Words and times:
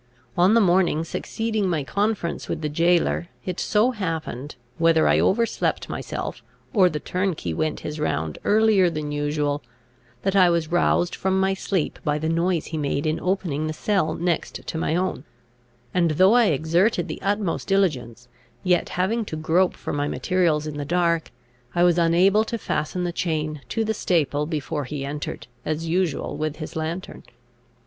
On 0.35 0.55
the 0.55 0.59
morning 0.61 1.03
succeeding 1.03 1.69
my 1.69 1.83
conference 1.83 2.49
with 2.49 2.61
the 2.61 2.69
jailor, 2.69 3.27
it 3.45 3.59
so 3.59 3.91
happened, 3.91 4.55
whether 4.79 5.07
I 5.07 5.19
overslept 5.19 5.89
myself, 5.89 6.41
or 6.73 6.89
the 6.89 6.99
turnkey 6.99 7.53
went 7.53 7.81
his 7.81 7.99
round 7.99 8.39
earlier 8.43 8.89
than 8.89 9.11
usual, 9.11 9.61
that 10.23 10.35
I 10.35 10.49
was 10.49 10.71
roused 10.71 11.13
from 11.13 11.39
my 11.39 11.53
sleep 11.53 11.99
by 12.03 12.17
the 12.17 12.29
noise 12.29 12.65
he 12.65 12.79
made 12.79 13.05
in 13.05 13.19
opening 13.19 13.67
the 13.67 13.73
cell 13.73 14.15
next 14.15 14.65
to 14.65 14.75
my 14.79 14.95
own; 14.95 15.23
and 15.93 16.09
though 16.09 16.33
I 16.33 16.45
exerted 16.45 17.07
the 17.07 17.21
utmost 17.21 17.67
diligence, 17.67 18.27
yet 18.63 18.89
having 18.97 19.23
to 19.25 19.35
grope 19.35 19.75
for 19.75 19.93
my 19.93 20.07
materials 20.07 20.65
in 20.65 20.77
the 20.77 20.83
dark, 20.83 21.29
I 21.75 21.83
was 21.83 21.99
unable 21.99 22.43
to 22.45 22.57
fasten 22.57 23.03
the 23.03 23.13
chain 23.13 23.61
to 23.69 23.85
the 23.85 23.93
staple, 23.93 24.47
before 24.47 24.85
he 24.85 25.05
entered, 25.05 25.45
as 25.63 25.87
usual, 25.87 26.35
with 26.37 26.55
his 26.55 26.75
lantern. 26.75 27.21